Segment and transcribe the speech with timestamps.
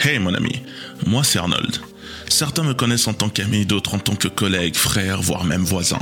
[0.00, 0.62] Hey mon ami,
[1.06, 1.76] moi c'est Arnold.
[2.28, 5.98] Certains me connaissent en tant qu'ami, d'autres en tant que collègue, frère, voire même voisin.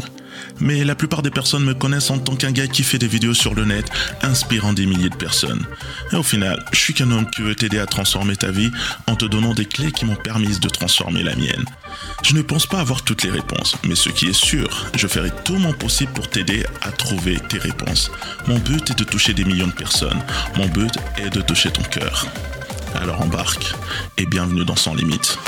[0.60, 3.34] Mais la plupart des personnes me connaissent en tant qu'un gars qui fait des vidéos
[3.34, 3.86] sur le net,
[4.22, 5.64] inspirant des milliers de personnes.
[6.12, 8.70] Et au final, je suis qu'un homme qui veut t'aider à transformer ta vie
[9.06, 11.64] en te donnant des clés qui m'ont permis de transformer la mienne.
[12.22, 15.30] Je ne pense pas avoir toutes les réponses, mais ce qui est sûr, je ferai
[15.44, 18.10] tout mon possible pour t'aider à trouver tes réponses.
[18.46, 20.22] Mon but est de toucher des millions de personnes.
[20.56, 22.26] Mon but est de toucher ton cœur.
[22.94, 23.74] Alors embarque
[24.16, 25.38] et bienvenue dans Sans Limite.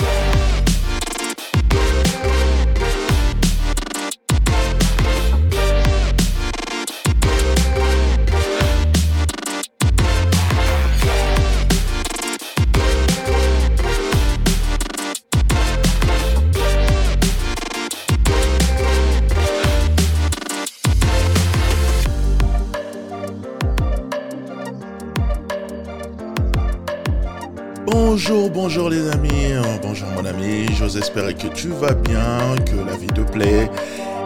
[28.61, 32.97] Bonjour, les amis, euh, bonjour mon ami, j'ose espérer que tu vas bien, que la
[32.97, 33.71] vie te plaît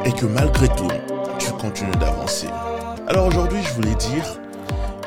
[0.07, 0.89] et que malgré tout,
[1.39, 2.47] tu continues d'avancer.
[3.07, 4.41] Alors aujourd'hui, je voulais dire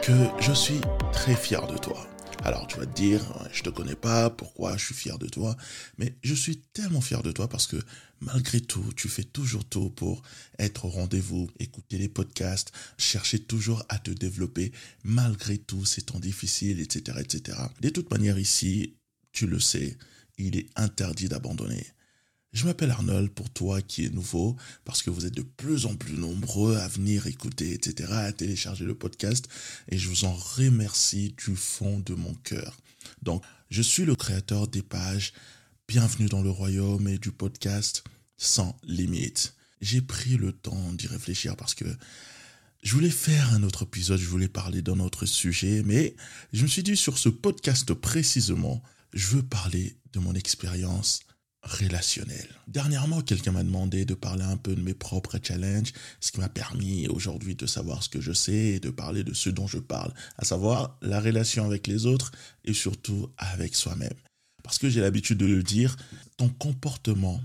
[0.03, 0.79] que je suis
[1.11, 2.05] très fier de toi.
[2.43, 3.19] Alors tu vas te dire,
[3.51, 5.57] je te connais pas, pourquoi je suis fier de toi,
[5.97, 7.77] mais je suis tellement fier de toi parce que
[8.21, 10.21] malgré tout, tu fais toujours tout pour
[10.59, 14.71] être au rendez-vous, écouter les podcasts, chercher toujours à te développer
[15.03, 17.57] malgré tout ces temps difficiles, etc., etc.
[17.81, 18.93] De toute manière ici,
[19.35, 19.97] tu le sais,
[20.37, 21.85] il est interdit d'abandonner.
[22.53, 24.55] Je m'appelle Arnold pour toi qui es nouveau,
[24.85, 28.85] parce que vous êtes de plus en plus nombreux à venir écouter, etc., à télécharger
[28.85, 29.49] le podcast,
[29.89, 32.77] et je vous en remercie du fond de mon cœur.
[33.23, 35.33] Donc, je suis le créateur des pages
[35.87, 38.05] Bienvenue dans le royaume et du podcast
[38.37, 39.53] Sans limite.
[39.81, 41.85] J'ai pris le temps d'y réfléchir parce que
[42.81, 46.15] je voulais faire un autre épisode, je voulais parler d'un autre sujet, mais
[46.53, 48.81] je me suis dit sur ce podcast précisément,
[49.15, 51.21] je veux parler de mon expérience
[51.63, 52.47] relationnel.
[52.67, 56.49] Dernièrement, quelqu'un m'a demandé de parler un peu de mes propres challenges, ce qui m'a
[56.49, 59.79] permis aujourd'hui de savoir ce que je sais et de parler de ce dont je
[59.79, 62.31] parle, à savoir la relation avec les autres
[62.65, 64.13] et surtout avec soi-même.
[64.63, 65.95] Parce que j'ai l'habitude de le dire,
[66.37, 67.41] ton comportement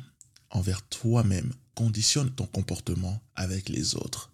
[0.50, 4.30] envers toi-même conditionne ton comportement avec les autres.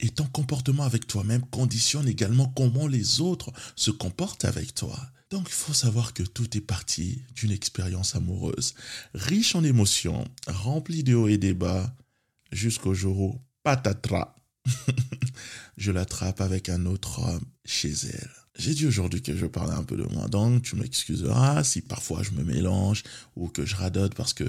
[0.00, 4.98] Et ton comportement avec toi-même conditionne également comment les autres se comportent avec toi.
[5.30, 8.74] Donc il faut savoir que tout est parti d'une expérience amoureuse,
[9.14, 11.94] riche en émotions, remplie de hauts et des bas,
[12.50, 14.34] jusqu'au jour où, patatras,
[15.76, 18.30] je l'attrape avec un autre homme chez elle.
[18.58, 22.24] J'ai dit aujourd'hui que je parlais un peu de moi, donc tu m'excuseras si parfois
[22.24, 23.04] je me mélange
[23.36, 24.44] ou que je radote parce que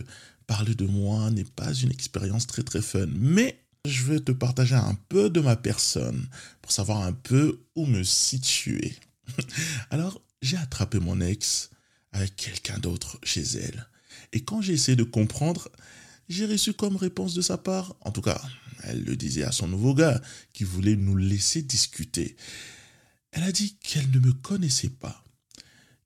[0.48, 3.08] parler de moi n'est pas une expérience très très fun.
[3.13, 6.28] Mais je vais te partager un peu de ma personne
[6.62, 8.96] pour savoir un peu où me situer.
[9.92, 11.69] Alors, j'ai attrapé mon ex
[12.12, 13.88] avec quelqu'un d'autre chez elle.
[14.34, 15.69] Et quand j'ai essayé de comprendre,
[16.29, 18.41] j'ai reçu comme réponse de sa part, en tout cas,
[18.84, 20.22] elle le disait à son nouveau gars,
[20.53, 22.35] qui voulait nous laisser discuter.
[23.31, 25.24] Elle a dit qu'elle ne me connaissait pas,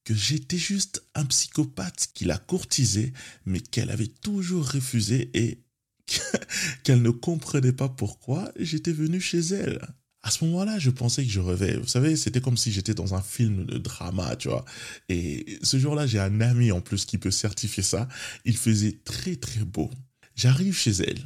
[0.03, 3.13] que j'étais juste un psychopathe qui la courtisait,
[3.45, 5.63] mais qu'elle avait toujours refusé et
[6.83, 9.79] qu'elle ne comprenait pas pourquoi j'étais venu chez elle
[10.25, 11.77] à ce moment-là, je pensais que je rêvais.
[11.77, 14.65] Vous savez, c'était comme si j'étais dans un film de drama, tu vois.
[15.07, 18.07] Et ce jour-là, j'ai un ami en plus qui peut certifier ça.
[18.43, 19.91] Il faisait très très beau.
[20.35, 21.23] J'arrive chez elle,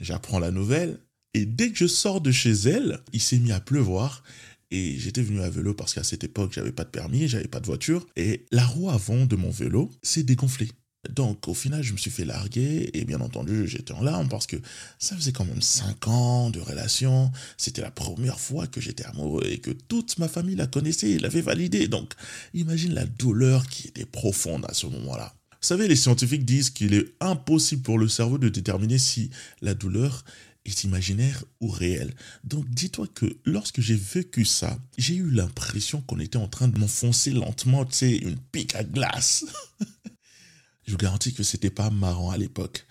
[0.00, 1.00] j'apprends la nouvelle,
[1.34, 4.22] et dès que je sors de chez elle, il s'est mis à pleuvoir.
[4.70, 7.58] Et j'étais venu à vélo parce qu'à cette époque, j'avais pas de permis, j'avais pas
[7.58, 8.06] de voiture.
[8.14, 10.70] Et la roue avant de mon vélo s'est dégonflée.
[11.08, 14.46] Donc au final, je me suis fait larguer et bien entendu, j'étais en larmes parce
[14.46, 14.56] que
[14.98, 17.30] ça faisait quand même 5 ans de relation.
[17.56, 21.40] C'était la première fois que j'étais amoureux et que toute ma famille la connaissait, l'avait
[21.40, 21.86] validé.
[21.86, 22.14] Donc
[22.52, 25.34] imagine la douleur qui était profonde à ce moment-là.
[25.60, 29.30] Vous savez, les scientifiques disent qu'il est impossible pour le cerveau de déterminer si
[29.60, 30.24] la douleur
[30.64, 32.14] est imaginaire ou réelle.
[32.44, 36.78] Donc dis-toi que lorsque j'ai vécu ça, j'ai eu l'impression qu'on était en train de
[36.78, 39.44] m'enfoncer lentement, tu sais, une pique à glace.
[40.88, 42.86] Je vous garantis que c'était pas marrant à l'époque.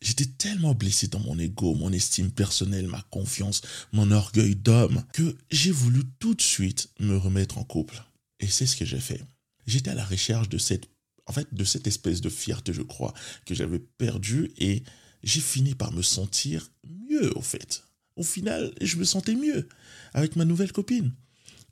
[0.00, 3.60] J'étais tellement blessé dans mon ego, mon estime personnelle, ma confiance,
[3.92, 8.02] mon orgueil d'homme, que j'ai voulu tout de suite me remettre en couple.
[8.40, 9.22] Et c'est ce que j'ai fait.
[9.66, 10.88] J'étais à la recherche de cette,
[11.26, 13.12] en fait, de cette espèce de fierté, je crois,
[13.44, 14.82] que j'avais perdue et
[15.22, 16.70] j'ai fini par me sentir
[17.10, 17.84] mieux, au fait.
[18.16, 19.68] Au final, je me sentais mieux
[20.14, 21.12] avec ma nouvelle copine.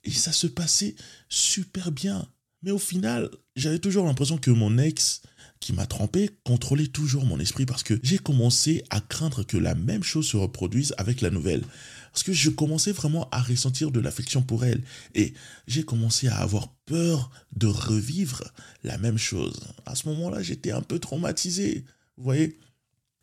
[0.03, 0.93] Et ça se passait
[1.29, 2.27] super bien.
[2.63, 5.21] Mais au final, j'avais toujours l'impression que mon ex
[5.59, 9.75] qui m'a trompé contrôlait toujours mon esprit parce que j'ai commencé à craindre que la
[9.75, 11.63] même chose se reproduise avec la nouvelle.
[12.11, 14.81] Parce que je commençais vraiment à ressentir de l'affection pour elle.
[15.13, 15.33] Et
[15.67, 18.43] j'ai commencé à avoir peur de revivre
[18.83, 19.61] la même chose.
[19.85, 21.83] À ce moment-là, j'étais un peu traumatisé.
[22.17, 22.57] Vous voyez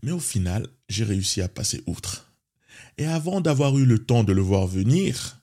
[0.02, 2.30] Mais au final, j'ai réussi à passer outre.
[2.98, 5.40] Et avant d'avoir eu le temps de le voir venir,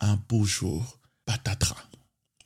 [0.00, 1.87] un beau jour, patatras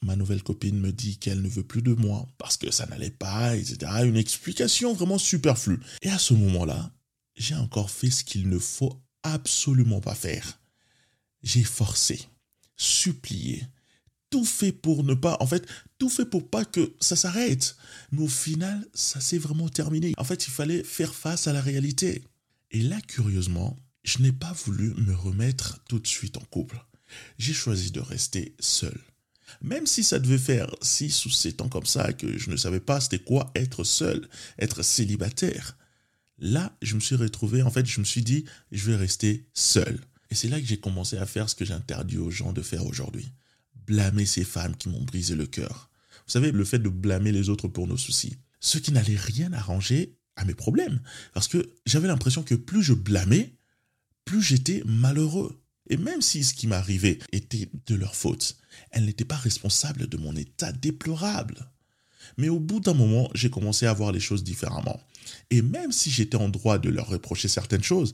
[0.02, 3.10] ma nouvelle copine me dit qu'elle ne veut plus de moi parce que ça n'allait
[3.10, 3.90] pas, etc.
[4.04, 5.80] Une explication vraiment superflue.
[6.02, 6.92] Et à ce moment-là,
[7.36, 10.60] j'ai encore fait ce qu'il ne faut absolument pas faire.
[11.42, 12.20] J'ai forcé,
[12.76, 13.66] supplié,
[14.30, 15.66] tout fait pour ne pas, en fait,
[15.98, 17.76] tout fait pour pas que ça s'arrête.
[18.10, 20.14] Mais au final, ça s'est vraiment terminé.
[20.16, 22.24] En fait, il fallait faire face à la réalité.
[22.70, 26.82] Et là, curieusement, je n'ai pas voulu me remettre tout de suite en couple.
[27.38, 28.98] J'ai choisi de rester seul.
[29.60, 32.80] Même si ça devait faire 6 ou 7 ans comme ça, que je ne savais
[32.80, 34.28] pas c'était quoi être seul,
[34.58, 35.76] être célibataire.
[36.38, 40.00] Là, je me suis retrouvé, en fait, je me suis dit, je vais rester seul.
[40.30, 42.86] Et c'est là que j'ai commencé à faire ce que j'interdis aux gens de faire
[42.86, 43.32] aujourd'hui.
[43.86, 45.90] Blâmer ces femmes qui m'ont brisé le cœur.
[46.26, 48.36] Vous savez, le fait de blâmer les autres pour nos soucis.
[48.60, 51.00] Ce qui n'allait rien arranger à mes problèmes.
[51.34, 53.54] Parce que j'avais l'impression que plus je blâmais,
[54.24, 55.61] plus j'étais malheureux.
[55.88, 58.56] Et même si ce qui m'arrivait était de leur faute,
[58.90, 61.70] elles n'étaient pas responsables de mon état déplorable.
[62.38, 65.00] Mais au bout d'un moment, j'ai commencé à voir les choses différemment.
[65.50, 68.12] Et même si j'étais en droit de leur reprocher certaines choses,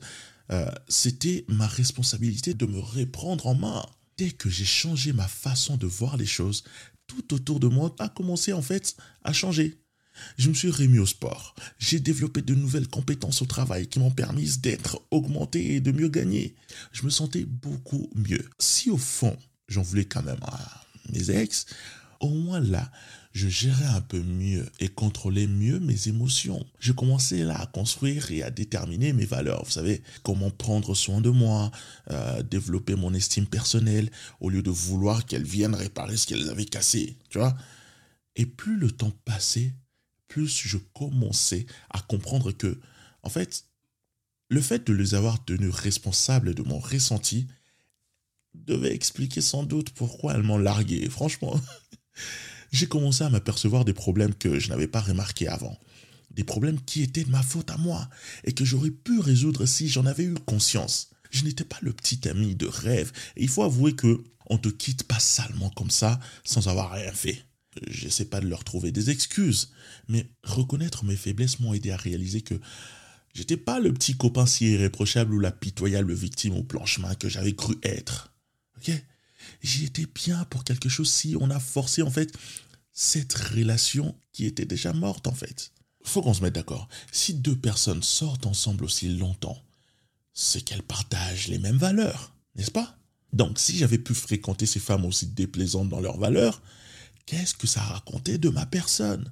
[0.51, 3.85] euh, c'était ma responsabilité de me reprendre en main.
[4.17, 6.63] Dès que j'ai changé ma façon de voir les choses,
[7.07, 9.79] tout autour de moi a commencé en fait à changer.
[10.37, 11.55] Je me suis remis au sport.
[11.77, 16.09] J'ai développé de nouvelles compétences au travail qui m'ont permis d'être augmenté et de mieux
[16.09, 16.55] gagner.
[16.91, 18.49] Je me sentais beaucoup mieux.
[18.59, 19.37] Si au fond,
[19.67, 21.65] j'en voulais quand même à mes ex,
[22.19, 22.91] au moins là,
[23.31, 26.65] je gérais un peu mieux et contrôlais mieux mes émotions.
[26.79, 29.63] Je commençais là à construire et à déterminer mes valeurs.
[29.63, 31.71] Vous savez, comment prendre soin de moi,
[32.11, 36.65] euh, développer mon estime personnelle au lieu de vouloir qu'elles viennent réparer ce qu'elles avaient
[36.65, 37.17] cassé.
[37.29, 37.55] Tu vois
[38.35, 39.73] Et plus le temps passait,
[40.29, 42.79] plus je commençais à comprendre que,
[43.23, 43.65] en fait,
[44.47, 47.47] le fait de les avoir tenus responsables de mon ressenti
[48.53, 51.09] devait expliquer sans doute pourquoi elles m'ont largué.
[51.09, 51.59] Franchement,
[52.71, 55.77] j'ai commencé à m'apercevoir des problèmes que je n'avais pas remarqués avant.
[56.31, 58.09] Des problèmes qui étaient de ma faute à moi
[58.43, 61.09] et que j'aurais pu résoudre si j'en avais eu conscience.
[61.31, 64.69] Je n'étais pas le petit ami de rêve et il faut avouer que on te
[64.69, 67.43] quitte pas salement comme ça sans avoir rien fait.
[67.87, 69.71] J'essaie pas de leur trouver des excuses,
[70.07, 72.59] mais reconnaître mes faiblesses m'ont aidé à réaliser que
[73.33, 77.55] j'étais pas le petit copain si irréprochable ou la pitoyable victime au planchement que j'avais
[77.55, 78.33] cru être.
[78.77, 78.91] Ok?
[79.61, 82.33] J'y étais bien pour quelque chose si on a forcé en fait
[82.91, 85.71] cette relation qui était déjà morte en fait.
[86.03, 86.87] Faut qu'on se mette d'accord.
[87.11, 89.61] Si deux personnes sortent ensemble aussi longtemps,
[90.33, 92.97] c'est qu'elles partagent les mêmes valeurs, n'est-ce pas?
[93.33, 96.61] Donc si j'avais pu fréquenter ces femmes aussi déplaisantes dans leurs valeurs,
[97.29, 99.31] Qu'est-ce que ça racontait de ma personne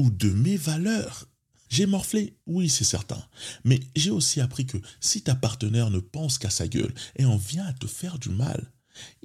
[0.00, 1.28] ou de mes valeurs?
[1.68, 3.24] J'ai morflé, oui c'est certain,
[3.62, 7.36] mais j'ai aussi appris que si ta partenaire ne pense qu'à sa gueule et en
[7.36, 8.72] vient à te faire du mal,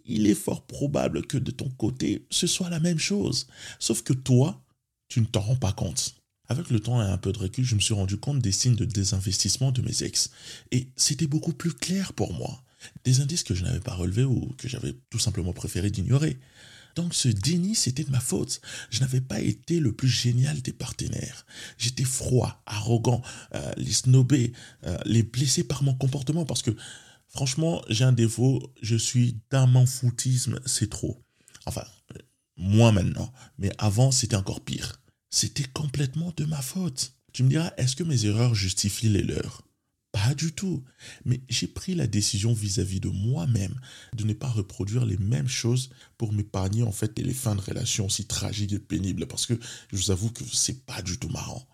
[0.06, 3.48] il est fort probable que de ton côté, ce soit la même chose.
[3.80, 4.64] Sauf que toi,
[5.08, 6.14] tu ne t'en rends pas compte.
[6.48, 8.76] Avec le temps et un peu de recul, je me suis rendu compte des signes
[8.76, 10.30] de désinvestissement de mes ex.
[10.70, 12.64] Et c'était beaucoup plus clair pour moi.
[13.04, 16.40] Des indices que je n'avais pas relevés ou que j'avais tout simplement préféré d'ignorer.
[16.96, 18.62] Donc ce déni, c'était de ma faute.
[18.90, 21.46] Je n'avais pas été le plus génial des partenaires.
[21.78, 23.22] J'étais froid, arrogant,
[23.56, 24.54] euh, les snobés,
[24.86, 26.76] euh, les blessés par mon comportement parce que
[27.28, 31.24] franchement, j'ai un défaut, je suis d'un foutisme, c'est trop.
[31.66, 31.86] Enfin,
[32.58, 35.02] moi maintenant, mais avant, c'était encore pire.
[35.30, 37.14] C'était complètement de ma faute.
[37.34, 39.64] Tu me diras, est-ce que mes erreurs justifient les leurs?
[40.24, 40.84] Pas du tout.
[41.26, 43.76] Mais j'ai pris la décision vis-à-vis de moi-même
[44.14, 48.06] de ne pas reproduire les mêmes choses pour m'épargner en fait les fins de relation
[48.06, 49.60] aussi tragiques et pénibles parce que
[49.92, 51.68] je vous avoue que c'est pas du tout marrant.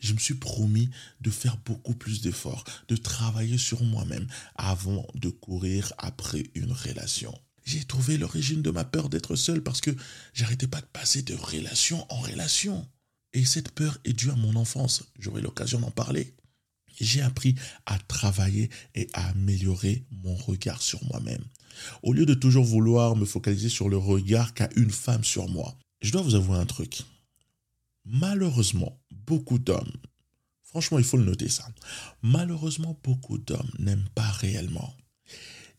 [0.00, 0.88] Je me suis promis
[1.20, 7.36] de faire beaucoup plus d'efforts, de travailler sur moi-même avant de courir après une relation.
[7.64, 9.94] J'ai trouvé l'origine de ma peur d'être seul parce que
[10.32, 12.88] j'arrêtais pas de passer de relation en relation.
[13.34, 15.04] Et cette peur est due à mon enfance.
[15.18, 16.34] J'aurai l'occasion d'en parler
[17.00, 17.54] j'ai appris
[17.86, 21.44] à travailler et à améliorer mon regard sur moi-même.
[22.02, 25.76] Au lieu de toujours vouloir me focaliser sur le regard qu'a une femme sur moi,
[26.00, 27.02] je dois vous avouer un truc.
[28.04, 29.92] Malheureusement, beaucoup d'hommes,
[30.62, 31.66] franchement il faut le noter ça,
[32.22, 34.94] malheureusement beaucoup d'hommes n'aiment pas réellement.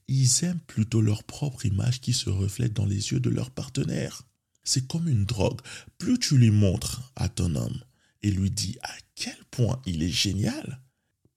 [0.08, 4.24] Ils aiment plutôt leur propre image qui se reflète dans les yeux de leur partenaire.
[4.64, 5.62] C'est comme une drogue.
[5.98, 7.80] Plus tu lui montres à ton homme
[8.22, 10.82] et lui dis à quel point il est génial,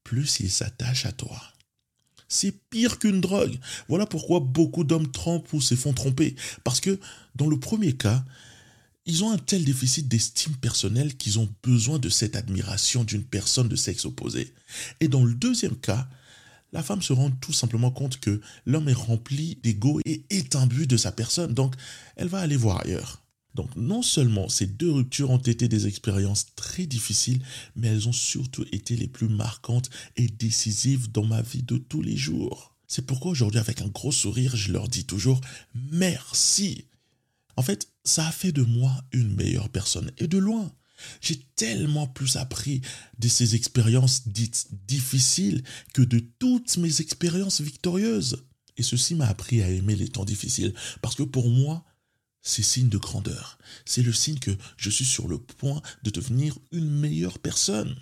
[0.08, 1.38] plus il s'attache à toi.
[2.28, 3.58] C'est pire qu'une drogue.
[3.88, 6.34] Voilà pourquoi beaucoup d'hommes trompent ou se font tromper.
[6.64, 6.98] Parce que
[7.34, 8.24] dans le premier cas,
[9.04, 13.68] ils ont un tel déficit d'estime personnelle qu'ils ont besoin de cette admiration d'une personne
[13.68, 14.54] de sexe opposé.
[15.00, 16.08] Et dans le deuxième cas,
[16.72, 20.86] la femme se rend tout simplement compte que l'homme est rempli d'ego et est imbu
[20.86, 21.74] de sa personne, donc
[22.16, 23.22] elle va aller voir ailleurs.
[23.58, 27.42] Donc non seulement ces deux ruptures ont été des expériences très difficiles,
[27.74, 32.00] mais elles ont surtout été les plus marquantes et décisives dans ma vie de tous
[32.00, 32.76] les jours.
[32.86, 35.40] C'est pourquoi aujourd'hui, avec un gros sourire, je leur dis toujours
[35.74, 36.84] merci.
[37.56, 40.12] En fait, ça a fait de moi une meilleure personne.
[40.18, 40.72] Et de loin,
[41.20, 42.80] j'ai tellement plus appris
[43.18, 48.44] de ces expériences dites difficiles que de toutes mes expériences victorieuses.
[48.76, 50.74] Et ceci m'a appris à aimer les temps difficiles.
[51.02, 51.84] Parce que pour moi,
[52.48, 53.58] c'est signe de grandeur.
[53.84, 57.94] C'est le signe que je suis sur le point de devenir une meilleure personne.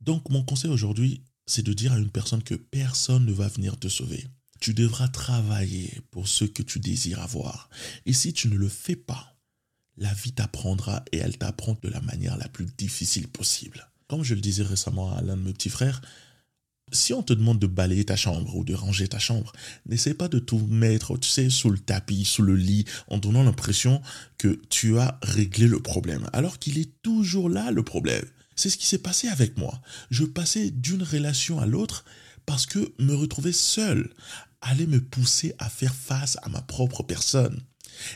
[0.00, 3.78] Donc mon conseil aujourd'hui, c'est de dire à une personne que personne ne va venir
[3.78, 4.26] te sauver.
[4.60, 7.68] Tu devras travailler pour ce que tu désires avoir.
[8.04, 9.36] Et si tu ne le fais pas,
[9.96, 13.88] la vie t'apprendra et elle t'apprend de la manière la plus difficile possible.
[14.08, 16.00] Comme je le disais récemment à l'un de mes petits frères,
[16.92, 19.52] si on te demande de balayer ta chambre ou de ranger ta chambre,
[19.86, 23.42] n'essaie pas de tout mettre, tu sais, sous le tapis, sous le lit, en donnant
[23.42, 24.00] l'impression
[24.38, 28.24] que tu as réglé le problème, alors qu'il est toujours là le problème.
[28.54, 29.80] C'est ce qui s'est passé avec moi.
[30.10, 32.04] Je passais d'une relation à l'autre
[32.46, 34.10] parce que me retrouver seul
[34.60, 37.60] allait me pousser à faire face à ma propre personne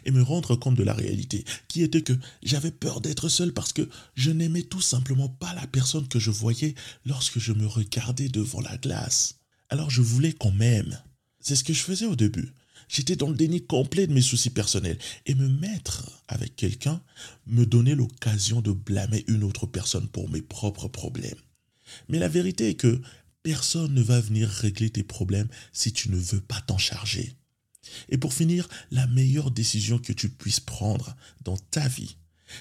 [0.04, 3.72] et me rendre compte de la réalité, qui était que j'avais peur d'être seul parce
[3.72, 8.28] que je n'aimais tout simplement pas la personne que je voyais lorsque je me regardais
[8.28, 9.36] devant la glace.
[9.68, 11.00] Alors je voulais qu'on m'aime.
[11.40, 12.52] C'est ce que je faisais au début.
[12.88, 17.00] J'étais dans le déni complet de mes soucis personnels et me mettre avec quelqu'un
[17.46, 21.38] me donnait l'occasion de blâmer une autre personne pour mes propres problèmes.
[22.08, 23.00] Mais la vérité est que
[23.46, 27.36] Personne ne va venir régler tes problèmes si tu ne veux pas t'en charger.
[28.08, 32.16] Et pour finir, la meilleure décision que tu puisses prendre dans ta vie,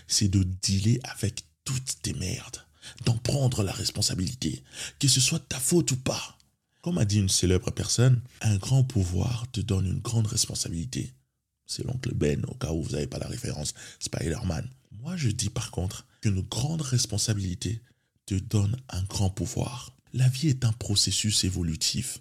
[0.07, 2.63] c'est de dealer avec toutes tes merdes,
[3.05, 4.63] d'en prendre la responsabilité,
[4.99, 6.37] que ce soit ta faute ou pas.
[6.81, 11.13] Comme a dit une célèbre personne, un grand pouvoir te donne une grande responsabilité.
[11.65, 14.69] C'est l'oncle Ben, au cas où vous n'avez pas la référence, Spider-Man.
[15.01, 17.81] Moi, je dis par contre qu'une grande responsabilité
[18.27, 19.95] te donne un grand pouvoir.
[20.13, 22.19] La vie est un processus évolutif.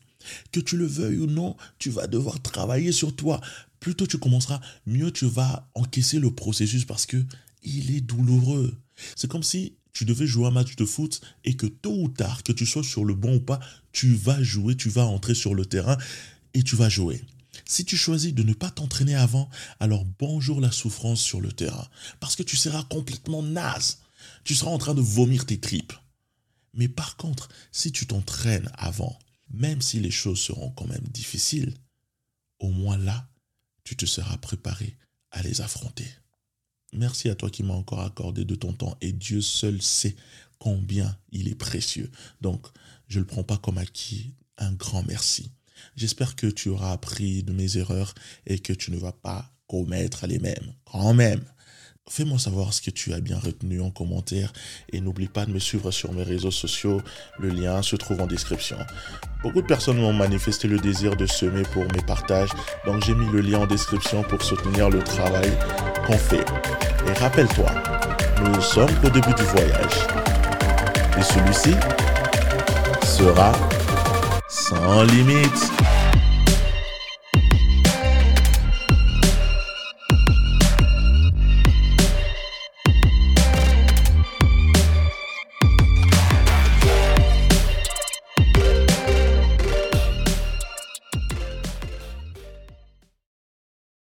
[0.53, 3.41] Que tu le veuilles ou non, tu vas devoir travailler sur toi.
[3.81, 7.25] Plus tôt tu commenceras, mieux tu vas encaisser le processus parce que
[7.63, 8.77] il est douloureux.
[9.17, 12.43] C'est comme si tu devais jouer un match de foot et que tôt ou tard,
[12.43, 13.61] que tu sois sur le banc ou pas,
[13.93, 15.97] tu vas jouer, tu vas entrer sur le terrain
[16.53, 17.23] et tu vas jouer.
[17.65, 19.49] Si tu choisis de ne pas t'entraîner avant,
[19.81, 21.87] alors bonjour la souffrance sur le terrain.
[22.21, 23.99] Parce que tu seras complètement naze.
[24.43, 25.93] Tu seras en train de vomir tes tripes.
[26.75, 29.19] Mais par contre, si tu t'entraînes avant,
[29.51, 31.75] même si les choses seront quand même difficiles,
[32.59, 33.29] au moins là,
[33.85, 34.97] tu te seras préparé
[35.31, 36.07] à les affronter.
[36.93, 40.17] Merci à toi qui m'as encore accordé de ton temps et Dieu seul sait
[40.59, 42.11] combien il est précieux.
[42.41, 42.67] Donc,
[43.09, 44.35] je ne le prends pas comme acquis.
[44.57, 45.51] Un grand merci.
[45.97, 48.15] J'espère que tu auras appris de mes erreurs
[48.47, 50.73] et que tu ne vas pas commettre les mêmes.
[50.85, 51.45] Quand même.
[52.11, 54.53] Fais-moi savoir ce que tu as bien retenu en commentaire
[54.93, 57.01] et n'oublie pas de me suivre sur mes réseaux sociaux.
[57.39, 58.77] Le lien se trouve en description.
[59.43, 62.51] Beaucoup de personnes m'ont manifesté le désir de semer pour mes partages,
[62.85, 65.51] donc j'ai mis le lien en description pour soutenir le travail
[66.07, 66.45] qu'on fait.
[67.09, 67.71] Et rappelle-toi,
[68.45, 70.07] nous sommes au début du voyage.
[71.19, 71.75] Et celui-ci
[73.03, 73.53] sera
[74.47, 75.71] sans limite.